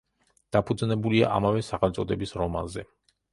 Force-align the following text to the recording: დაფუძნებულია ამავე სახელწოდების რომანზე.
დაფუძნებულია 0.55 1.29
ამავე 1.41 1.61
სახელწოდების 1.67 2.35
რომანზე. 2.43 2.87